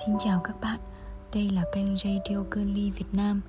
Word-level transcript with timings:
Xin 0.00 0.18
chào 0.18 0.40
các 0.44 0.60
bạn, 0.60 0.80
đây 1.34 1.50
là 1.50 1.64
kênh 1.74 1.96
Radio 1.96 2.44
Girly 2.50 2.90
Việt 2.90 3.06
Nam 3.12 3.40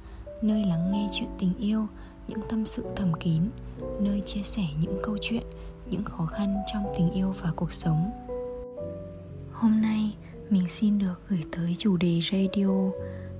Nơi 0.41 0.65
lắng 0.65 0.91
nghe 0.91 1.09
chuyện 1.13 1.29
tình 1.39 1.53
yêu, 1.59 1.87
những 2.27 2.39
tâm 2.49 2.65
sự 2.65 2.85
thầm 2.95 3.13
kín 3.19 3.41
Nơi 4.01 4.21
chia 4.25 4.41
sẻ 4.41 4.63
những 4.79 4.99
câu 5.03 5.17
chuyện, 5.21 5.43
những 5.89 6.03
khó 6.03 6.25
khăn 6.25 6.55
trong 6.73 6.83
tình 6.97 7.11
yêu 7.11 7.35
và 7.41 7.51
cuộc 7.55 7.73
sống. 7.73 8.11
Hôm 9.51 9.81
nay 9.81 10.15
mình 10.49 10.69
xin 10.69 10.99
được 10.99 11.21
gửi 11.27 11.43
tới 11.51 11.75
chủ 11.77 11.97
đề 11.97 12.19
radio 12.31 12.69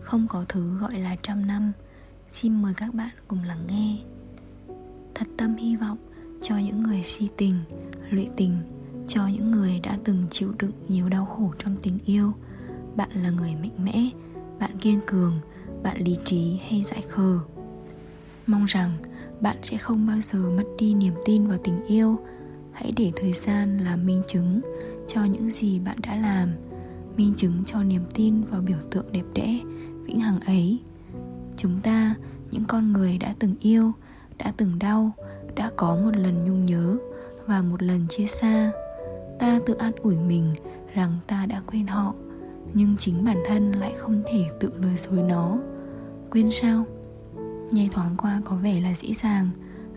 Không 0.02 0.28
có 0.30 0.46
thứ 0.50 0.78
gọi 0.78 1.00
là 1.00 1.16
trăm 1.24 1.48
năm. 1.48 1.72
Xin 2.30 2.62
mời 2.62 2.74
các 2.78 2.94
bạn 2.94 3.12
cùng 3.28 3.44
lắng 3.44 3.68
nghe. 3.68 3.98
Thật 5.16 5.28
tâm 5.38 5.56
hy 5.56 5.76
vọng 5.76 5.98
cho 6.42 6.58
những 6.58 6.84
người 6.84 7.04
si 7.04 7.30
tình, 7.38 7.56
lụy 8.10 8.30
tình 8.36 8.58
Cho 9.08 9.28
những 9.28 9.52
người 9.52 9.80
đã 9.80 9.98
từng 10.04 10.26
chịu 10.30 10.54
đựng 10.60 10.72
nhiều 10.88 11.10
đau 11.10 11.26
khổ 11.26 11.54
trong 11.58 11.76
tình 11.84 12.00
yêu 12.06 12.34
bạn 12.96 13.10
là 13.24 13.30
người 13.30 13.56
mạnh 13.62 13.86
mẽ, 13.86 14.10
bạn 14.60 14.78
kiên 14.82 15.00
cường, 15.08 15.40
bạn 15.84 15.98
lý 15.98 16.18
trí 16.26 16.60
hay 16.70 16.84
dại 16.84 17.04
khờ. 17.10 17.40
Mong 18.48 18.66
rằng 18.66 18.98
bạn 19.42 19.58
sẽ 19.62 19.78
không 19.78 20.08
bao 20.08 20.22
giờ 20.22 20.52
mất 20.58 20.64
đi 20.78 20.94
niềm 20.94 21.14
tin 21.26 21.48
vào 21.48 21.58
tình 21.64 21.86
yêu. 21.86 22.20
Hãy 22.72 22.94
để 22.98 23.12
thời 23.16 23.34
gian 23.34 23.78
làm 23.78 24.06
minh 24.06 24.22
chứng 24.28 24.62
cho 25.08 25.24
những 25.24 25.52
gì 25.52 25.80
bạn 25.80 25.98
đã 26.02 26.16
làm, 26.16 26.50
minh 27.18 27.34
chứng 27.38 27.64
cho 27.66 27.84
niềm 27.84 28.04
tin 28.14 28.44
vào 28.44 28.62
biểu 28.62 28.78
tượng 28.92 29.12
đẹp 29.12 29.26
đẽ, 29.34 29.60
vĩnh 30.04 30.20
hằng 30.20 30.40
ấy. 30.40 30.80
Chúng 31.58 31.80
ta, 31.84 32.16
những 32.52 32.66
con 32.66 32.92
người 32.92 33.18
đã 33.18 33.36
từng 33.40 33.54
yêu, 33.60 33.92
đã 34.38 34.54
từng 34.58 34.80
đau, 34.80 35.12
đã 35.56 35.72
có 35.76 35.96
một 35.96 36.16
lần 36.16 36.46
nhung 36.46 36.66
nhớ 36.66 36.98
và 37.46 37.62
một 37.62 37.84
lần 37.84 38.08
chia 38.10 38.28
xa. 38.28 38.72
Ta 39.40 39.60
tự 39.66 39.74
an 39.74 39.92
ủi 40.02 40.18
mình 40.18 40.54
rằng 40.94 41.18
ta 41.28 41.46
đã 41.46 41.62
quên 41.68 41.88
họ 41.88 42.14
nhưng 42.74 42.98
chính 42.98 43.26
bản 43.26 43.38
thân 43.48 43.72
lại 43.72 43.94
không 43.98 44.24
thể 44.26 44.46
tự 44.60 44.72
lừa 44.80 44.96
dối 44.98 45.24
nó. 45.24 45.58
Quên 46.32 46.52
sao? 46.52 46.86
Nghe 47.72 47.88
thoáng 47.92 48.16
qua 48.18 48.42
có 48.46 48.56
vẻ 48.56 48.80
là 48.82 48.94
dễ 48.94 49.14
dàng, 49.14 49.50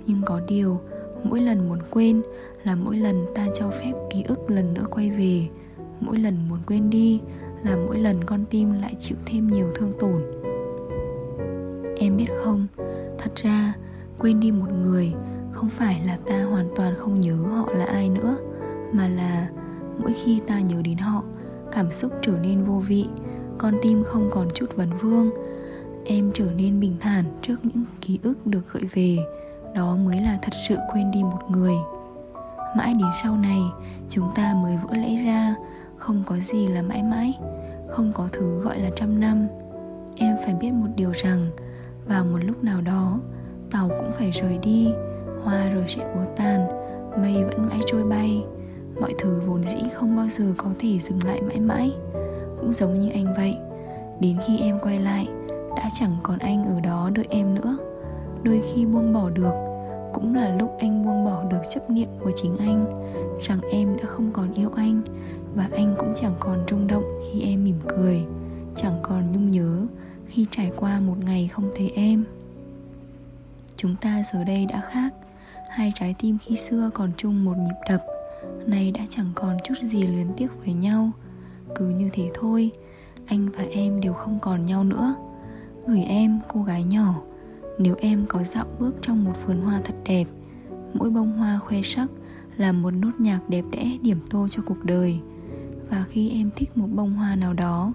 nhưng 0.06 0.22
có 0.26 0.40
điều, 0.48 0.80
mỗi 1.24 1.40
lần 1.40 1.68
muốn 1.68 1.78
quên 1.90 2.22
là 2.64 2.74
mỗi 2.74 2.96
lần 2.96 3.26
ta 3.34 3.46
cho 3.54 3.70
phép 3.70 3.92
ký 4.10 4.22
ức 4.22 4.50
lần 4.50 4.74
nữa 4.74 4.86
quay 4.90 5.10
về. 5.10 5.48
Mỗi 6.00 6.18
lần 6.18 6.48
muốn 6.48 6.58
quên 6.66 6.90
đi 6.90 7.20
là 7.64 7.76
mỗi 7.76 7.98
lần 7.98 8.24
con 8.24 8.44
tim 8.50 8.72
lại 8.72 8.94
chịu 8.98 9.16
thêm 9.26 9.50
nhiều 9.50 9.68
thương 9.74 9.92
tổn. 9.98 10.22
Em 11.96 12.16
biết 12.16 12.28
không? 12.44 12.66
Thật 13.18 13.32
ra, 13.34 13.74
quên 14.18 14.40
đi 14.40 14.52
một 14.52 14.72
người 14.82 15.14
không 15.52 15.68
phải 15.68 16.02
là 16.06 16.18
ta 16.26 16.42
hoàn 16.42 16.68
toàn 16.76 16.94
không 16.98 17.20
nhớ 17.20 17.36
họ 17.36 17.72
là 17.72 17.84
ai 17.84 18.08
nữa, 18.08 18.36
mà 18.92 19.08
là 19.08 19.48
mỗi 19.98 20.12
khi 20.12 20.40
ta 20.46 20.60
nhớ 20.60 20.82
đến 20.84 20.98
họ 20.98 21.22
cảm 21.76 21.92
xúc 21.92 22.12
trở 22.22 22.32
nên 22.42 22.64
vô 22.64 22.82
vị, 22.86 23.06
con 23.58 23.74
tim 23.82 24.02
không 24.04 24.30
còn 24.32 24.48
chút 24.54 24.66
vấn 24.76 24.90
vương. 24.96 25.30
Em 26.04 26.30
trở 26.34 26.44
nên 26.56 26.80
bình 26.80 26.96
thản 27.00 27.24
trước 27.42 27.56
những 27.62 27.84
ký 28.00 28.18
ức 28.22 28.46
được 28.46 28.72
gợi 28.72 28.82
về, 28.94 29.18
đó 29.74 29.96
mới 29.96 30.20
là 30.20 30.38
thật 30.42 30.52
sự 30.68 30.76
quên 30.92 31.10
đi 31.10 31.22
một 31.22 31.50
người. 31.50 31.74
Mãi 32.76 32.94
đến 32.94 33.08
sau 33.22 33.36
này, 33.36 33.60
chúng 34.08 34.30
ta 34.34 34.54
mới 34.62 34.78
vỡ 34.84 34.96
lẽ 34.96 35.24
ra, 35.24 35.54
không 35.96 36.22
có 36.26 36.36
gì 36.36 36.66
là 36.66 36.82
mãi 36.82 37.02
mãi, 37.02 37.38
không 37.90 38.12
có 38.14 38.28
thứ 38.32 38.60
gọi 38.60 38.78
là 38.78 38.90
trăm 38.96 39.20
năm. 39.20 39.46
Em 40.16 40.36
phải 40.44 40.54
biết 40.54 40.70
một 40.70 40.88
điều 40.96 41.10
rằng, 41.14 41.50
vào 42.08 42.24
một 42.24 42.38
lúc 42.42 42.64
nào 42.64 42.80
đó, 42.80 43.20
tàu 43.70 43.88
cũng 43.88 44.12
phải 44.18 44.30
rời 44.30 44.58
đi, 44.58 44.92
hoa 45.42 45.68
rồi 45.68 45.84
sẽ 45.88 46.02
úa 46.14 46.24
tàn, 46.36 46.68
mây 47.22 47.44
vẫn 47.44 47.68
mãi 47.68 47.80
trôi 47.86 48.04
bay 48.04 48.44
mọi 49.00 49.14
thứ 49.18 49.42
vốn 49.46 49.64
dĩ 49.64 49.88
không 49.94 50.16
bao 50.16 50.28
giờ 50.28 50.54
có 50.56 50.70
thể 50.78 50.98
dừng 50.98 51.24
lại 51.24 51.42
mãi 51.42 51.60
mãi. 51.60 51.92
Cũng 52.60 52.72
giống 52.72 53.00
như 53.00 53.10
anh 53.10 53.34
vậy, 53.36 53.56
đến 54.20 54.36
khi 54.46 54.58
em 54.58 54.78
quay 54.82 54.98
lại, 54.98 55.28
đã 55.76 55.90
chẳng 55.94 56.16
còn 56.22 56.38
anh 56.38 56.64
ở 56.64 56.80
đó 56.80 57.10
đợi 57.14 57.26
em 57.30 57.54
nữa. 57.54 57.78
Đôi 58.42 58.62
khi 58.74 58.86
buông 58.86 59.12
bỏ 59.12 59.30
được, 59.30 59.54
cũng 60.12 60.34
là 60.34 60.56
lúc 60.56 60.76
anh 60.78 61.04
buông 61.04 61.24
bỏ 61.24 61.44
được 61.50 61.62
chấp 61.74 61.90
niệm 61.90 62.08
của 62.24 62.30
chính 62.36 62.56
anh, 62.56 62.84
rằng 63.40 63.60
em 63.72 63.96
đã 63.96 64.04
không 64.06 64.30
còn 64.32 64.52
yêu 64.52 64.70
anh 64.76 65.02
và 65.54 65.68
anh 65.72 65.94
cũng 65.98 66.14
chẳng 66.20 66.34
còn 66.40 66.64
rung 66.70 66.86
động 66.86 67.04
khi 67.22 67.40
em 67.40 67.64
mỉm 67.64 67.78
cười, 67.88 68.24
chẳng 68.76 68.98
còn 69.02 69.32
nhung 69.32 69.50
nhớ 69.50 69.86
khi 70.26 70.46
trải 70.50 70.72
qua 70.76 71.00
một 71.00 71.16
ngày 71.24 71.48
không 71.52 71.70
thấy 71.76 71.92
em. 71.94 72.24
Chúng 73.76 73.96
ta 73.96 74.22
giờ 74.32 74.44
đây 74.44 74.66
đã 74.66 74.80
khác, 74.80 75.14
hai 75.70 75.92
trái 75.94 76.14
tim 76.18 76.38
khi 76.38 76.56
xưa 76.56 76.90
còn 76.94 77.10
chung 77.16 77.44
một 77.44 77.54
nhịp 77.56 77.76
đập 77.88 78.06
Nay 78.66 78.92
đã 78.92 79.00
chẳng 79.08 79.30
còn 79.34 79.56
chút 79.64 79.74
gì 79.82 80.02
luyến 80.02 80.26
tiếc 80.36 80.48
với 80.64 80.74
nhau. 80.74 81.10
Cứ 81.76 81.88
như 81.88 82.10
thế 82.12 82.30
thôi, 82.34 82.70
Anh 83.26 83.48
và 83.48 83.64
em 83.70 84.00
đều 84.00 84.12
không 84.12 84.38
còn 84.42 84.66
nhau 84.66 84.84
nữa. 84.84 85.14
Gửi 85.86 86.02
em, 86.02 86.40
cô 86.48 86.62
gái 86.62 86.84
nhỏ, 86.84 87.14
Nếu 87.78 87.94
em 87.98 88.24
có 88.28 88.42
dạo 88.42 88.66
bước 88.78 88.94
trong 89.00 89.24
một 89.24 89.32
vườn 89.46 89.60
hoa 89.60 89.80
thật 89.84 89.94
đẹp, 90.04 90.24
Mỗi 90.94 91.10
bông 91.10 91.32
hoa 91.32 91.58
khoe 91.58 91.82
sắc 91.82 92.06
Là 92.56 92.72
một 92.72 92.90
nốt 92.90 93.12
nhạc 93.18 93.40
đẹp 93.48 93.64
đẽ 93.70 93.98
điểm 94.02 94.18
tô 94.30 94.48
cho 94.50 94.62
cuộc 94.66 94.84
đời. 94.84 95.20
Và 95.90 96.04
khi 96.08 96.30
em 96.30 96.50
thích 96.56 96.76
một 96.76 96.88
bông 96.94 97.14
hoa 97.14 97.36
nào 97.36 97.52
đó, 97.52 97.92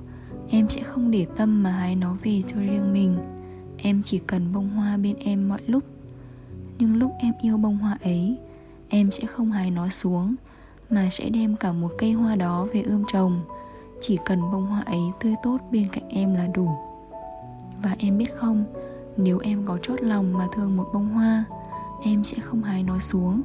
Em 0.49 0.69
sẽ 0.69 0.83
không 0.83 1.11
để 1.11 1.25
tâm 1.37 1.63
mà 1.63 1.71
hái 1.71 1.95
nó 1.95 2.17
về 2.23 2.41
cho 2.47 2.57
riêng 2.59 2.93
mình. 2.93 3.17
Em 3.77 4.01
chỉ 4.03 4.19
cần 4.27 4.53
bông 4.53 4.69
hoa 4.69 4.97
bên 4.97 5.15
em 5.19 5.49
mọi 5.49 5.61
lúc. 5.67 5.83
Nhưng 6.79 6.95
lúc 6.95 7.11
em 7.19 7.33
yêu 7.41 7.57
bông 7.57 7.77
hoa 7.77 7.97
ấy 8.03 8.37
Em 8.93 9.11
sẽ 9.11 9.25
không 9.25 9.51
hái 9.51 9.71
nó 9.71 9.89
xuống, 9.89 10.35
mà 10.89 11.09
sẽ 11.11 11.29
đem 11.29 11.55
cả 11.55 11.71
một 11.71 11.91
cây 11.97 12.11
hoa 12.11 12.35
đó 12.35 12.67
về 12.73 12.81
ươm 12.81 13.03
trồng. 13.13 13.41
Chỉ 14.01 14.17
cần 14.25 14.41
bông 14.51 14.65
hoa 14.65 14.81
ấy 14.81 14.99
tươi 15.19 15.35
tốt 15.43 15.57
bên 15.71 15.87
cạnh 15.91 16.09
em 16.09 16.33
là 16.33 16.47
đủ. 16.47 16.69
Và 17.83 17.95
em 17.99 18.17
biết 18.17 18.35
không, 18.35 18.65
nếu 19.17 19.39
em 19.43 19.65
có 19.65 19.77
chót 19.81 20.01
lòng 20.01 20.33
mà 20.33 20.47
thương 20.55 20.77
một 20.77 20.89
bông 20.93 21.09
hoa, 21.09 21.43
em 22.03 22.23
sẽ 22.23 22.37
không 22.41 22.63
hái 22.63 22.83
nó 22.83 22.99
xuống. 22.99 23.41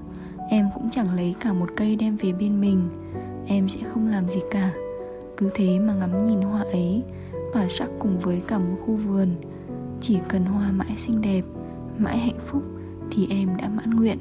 Em 0.50 0.68
cũng 0.74 0.90
chẳng 0.90 1.14
lấy 1.14 1.34
cả 1.40 1.52
một 1.52 1.68
cây 1.76 1.96
đem 1.96 2.16
về 2.16 2.32
bên 2.32 2.60
mình. 2.60 2.88
Em 3.46 3.68
sẽ 3.68 3.80
không 3.92 4.08
làm 4.08 4.28
gì 4.28 4.40
cả. 4.50 4.72
Cứ 5.36 5.50
thế 5.54 5.78
mà 5.78 5.94
ngắm 5.94 6.26
nhìn 6.26 6.40
hoa 6.40 6.60
ấy, 6.60 7.02
tỏa 7.52 7.68
sắc 7.68 7.88
cùng 7.98 8.18
với 8.18 8.42
cả 8.48 8.58
một 8.58 8.76
khu 8.86 8.96
vườn. 8.96 9.36
Chỉ 10.00 10.18
cần 10.28 10.44
hoa 10.44 10.72
mãi 10.72 10.96
xinh 10.96 11.20
đẹp, 11.20 11.42
mãi 11.98 12.18
hạnh 12.18 12.40
phúc, 12.46 12.62
thì 13.10 13.26
em 13.30 13.56
đã 13.56 13.68
mãn 13.68 13.90
nguyện 13.90 14.18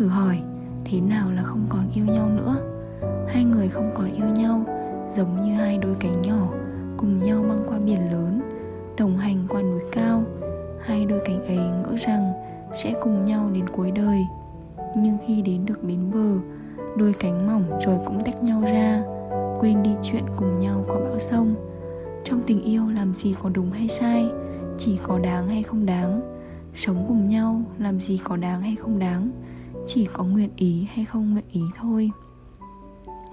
thử 0.00 0.08
hỏi, 0.08 0.38
thế 0.84 1.00
nào 1.00 1.30
là 1.32 1.42
không 1.42 1.66
còn 1.68 1.90
yêu 1.94 2.04
nhau 2.04 2.28
nữa? 2.28 2.56
Hai 3.28 3.44
người 3.44 3.68
không 3.68 3.90
còn 3.94 4.12
yêu 4.12 4.26
nhau, 4.36 4.64
giống 5.08 5.42
như 5.42 5.54
hai 5.54 5.78
đôi 5.78 5.96
cánh 6.00 6.22
nhỏ, 6.22 6.48
cùng 6.96 7.18
nhau 7.18 7.44
băng 7.48 7.58
qua 7.68 7.78
biển 7.84 8.12
lớn, 8.12 8.40
đồng 8.98 9.18
hành 9.18 9.46
qua 9.48 9.62
núi 9.62 9.80
cao. 9.92 10.22
Hai 10.82 11.06
đôi 11.06 11.20
cánh 11.24 11.44
ấy 11.44 11.56
ngỡ 11.56 11.96
rằng 12.06 12.32
sẽ 12.76 12.94
cùng 13.02 13.24
nhau 13.24 13.50
đến 13.54 13.68
cuối 13.68 13.90
đời. 13.90 14.22
Nhưng 14.96 15.18
khi 15.26 15.42
đến 15.42 15.66
được 15.66 15.84
bến 15.84 16.10
bờ, 16.14 16.34
đôi 16.96 17.14
cánh 17.20 17.46
mỏng 17.46 17.78
rồi 17.86 17.98
cũng 18.06 18.24
tách 18.24 18.42
nhau 18.42 18.62
ra, 18.62 19.02
quên 19.60 19.82
đi 19.82 19.90
chuyện 20.02 20.24
cùng 20.36 20.58
nhau 20.58 20.84
qua 20.88 20.96
bão 21.00 21.18
sông. 21.18 21.54
Trong 22.24 22.42
tình 22.46 22.62
yêu 22.62 22.90
làm 22.90 23.14
gì 23.14 23.34
có 23.42 23.48
đúng 23.48 23.70
hay 23.70 23.88
sai, 23.88 24.28
chỉ 24.78 24.98
có 25.02 25.18
đáng 25.18 25.48
hay 25.48 25.62
không 25.62 25.86
đáng. 25.86 26.20
Sống 26.74 27.04
cùng 27.08 27.26
nhau 27.28 27.62
làm 27.78 28.00
gì 28.00 28.20
có 28.24 28.36
đáng 28.36 28.62
hay 28.62 28.76
không 28.76 28.98
đáng 28.98 29.30
chỉ 29.86 30.08
có 30.12 30.24
nguyện 30.24 30.50
ý 30.56 30.86
hay 30.94 31.04
không 31.04 31.32
nguyện 31.32 31.44
ý 31.50 31.62
thôi. 31.76 32.10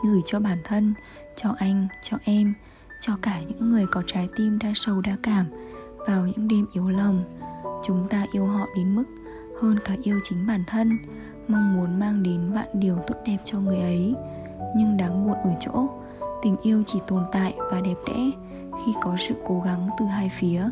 Gửi 0.04 0.22
cho 0.26 0.40
bản 0.40 0.58
thân, 0.64 0.94
cho 1.36 1.50
anh, 1.58 1.88
cho 2.04 2.18
em, 2.24 2.54
cho 3.02 3.14
cả 3.22 3.42
những 3.48 3.70
người 3.70 3.86
có 3.92 4.04
trái 4.08 4.30
tim 4.36 4.60
đa 4.60 4.72
sầu 4.76 5.02
đa 5.02 5.18
cảm 5.24 5.46
vào 6.08 6.28
những 6.28 6.48
đêm 6.48 6.66
yếu 6.74 6.90
lòng. 6.90 7.24
Chúng 7.84 8.08
ta 8.10 8.26
yêu 8.32 8.46
họ 8.46 8.66
đến 8.76 8.96
mức 8.96 9.06
hơn 9.62 9.78
cả 9.86 9.96
yêu 10.04 10.20
chính 10.24 10.48
bản 10.48 10.64
thân, 10.68 10.98
mong 11.48 11.78
muốn 11.78 12.00
mang 12.00 12.24
đến 12.24 12.52
vạn 12.52 12.68
điều 12.74 12.98
tốt 13.08 13.16
đẹp 13.26 13.38
cho 13.44 13.60
người 13.60 13.80
ấy. 13.80 14.16
Nhưng 14.78 14.98
đáng 14.98 15.28
buồn 15.28 15.38
ở 15.44 15.52
chỗ, 15.60 15.88
tình 16.42 16.58
yêu 16.62 16.84
chỉ 16.86 17.00
tồn 17.08 17.24
tại 17.32 17.54
và 17.72 17.82
đẹp 17.82 17.98
đẽ 18.08 18.32
khi 18.86 18.94
có 19.02 19.16
sự 19.20 19.36
cố 19.46 19.62
gắng 19.66 19.90
từ 20.00 20.06
hai 20.06 20.32
phía. 20.40 20.70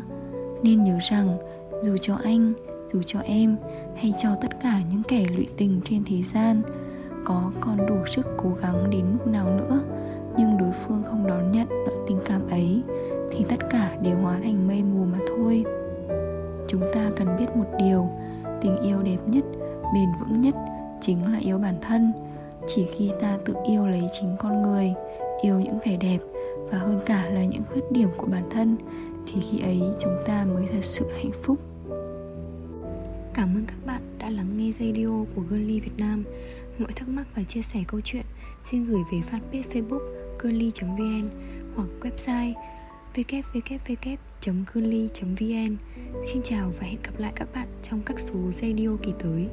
Nên 0.62 0.84
nhớ 0.84 0.98
rằng, 1.10 1.38
dù 1.82 1.96
cho 2.00 2.14
anh, 2.24 2.52
dù 2.92 3.02
cho 3.06 3.18
em 3.20 3.56
hay 3.96 4.14
cho 4.18 4.28
tất 4.40 4.60
cả 4.62 4.80
những 4.90 5.02
kẻ 5.08 5.26
lụy 5.36 5.48
tình 5.56 5.80
trên 5.84 6.02
thế 6.06 6.22
gian. 6.22 6.62
Có 7.24 7.52
còn 7.60 7.86
đủ 7.86 7.96
sức 8.06 8.26
cố 8.36 8.50
gắng 8.62 8.90
đến 8.90 9.04
mức 9.12 9.26
nào 9.26 9.50
nữa, 9.56 9.80
nhưng 10.38 10.58
đối 10.58 10.72
phương 10.72 11.02
không 11.04 11.26
đón 11.26 11.52
nhận 11.52 11.68
đoạn 11.68 12.04
tình 12.06 12.18
cảm 12.26 12.46
ấy, 12.50 12.82
thì 13.30 13.44
tất 13.48 13.70
cả 13.70 13.96
đều 14.02 14.16
hóa 14.16 14.38
thành 14.42 14.68
mây 14.68 14.82
mù 14.82 15.04
mà 15.04 15.18
thôi. 15.28 15.64
Chúng 16.68 16.82
ta 16.94 17.10
cần 17.16 17.36
biết 17.38 17.56
một 17.56 17.66
điều, 17.78 18.08
tình 18.60 18.80
yêu 18.80 19.02
đẹp 19.02 19.18
nhất, 19.26 19.44
bền 19.94 20.08
vững 20.20 20.40
nhất 20.40 20.54
chính 21.00 21.32
là 21.32 21.38
yêu 21.38 21.58
bản 21.58 21.78
thân. 21.80 22.12
Chỉ 22.66 22.86
khi 22.96 23.10
ta 23.20 23.38
tự 23.44 23.54
yêu 23.64 23.86
lấy 23.86 24.02
chính 24.12 24.36
con 24.38 24.62
người, 24.62 24.94
yêu 25.42 25.60
những 25.60 25.78
vẻ 25.86 25.96
đẹp 25.96 26.18
và 26.70 26.78
hơn 26.78 27.00
cả 27.06 27.24
là 27.30 27.44
những 27.44 27.62
khuyết 27.72 27.92
điểm 27.92 28.08
của 28.16 28.26
bản 28.26 28.48
thân, 28.50 28.76
thì 29.26 29.40
khi 29.40 29.60
ấy 29.60 29.82
chúng 29.98 30.16
ta 30.26 30.46
mới 30.54 30.66
thật 30.72 30.84
sự 30.84 31.06
hạnh 31.16 31.32
phúc. 31.42 31.58
Cảm 33.36 33.54
ơn 33.56 33.64
các 33.66 33.86
bạn 33.86 34.02
đã 34.18 34.30
lắng 34.30 34.56
nghe 34.56 34.72
radio 34.72 35.24
của 35.34 35.42
Girly 35.50 35.80
Việt 35.80 35.98
Nam. 35.98 36.24
Mọi 36.78 36.92
thắc 36.92 37.08
mắc 37.08 37.26
và 37.34 37.42
chia 37.42 37.62
sẻ 37.62 37.84
câu 37.88 38.00
chuyện, 38.00 38.24
xin 38.64 38.84
gửi 38.84 39.00
về 39.12 39.18
fanpage 39.30 39.62
Facebook 39.72 40.06
girly.vn 40.42 41.28
hoặc 41.74 41.88
website 42.00 42.52
www.girly.vn. 43.14 44.06
Xin 46.32 46.42
chào 46.42 46.72
và 46.80 46.86
hẹn 46.86 47.02
gặp 47.02 47.12
lại 47.18 47.32
các 47.36 47.48
bạn 47.54 47.68
trong 47.82 48.00
các 48.06 48.20
số 48.20 48.34
radio 48.52 48.88
kỳ 49.02 49.12
tới. 49.18 49.48